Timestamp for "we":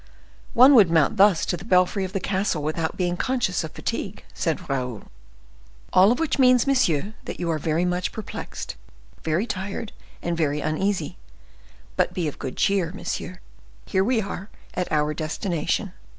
14.03-14.19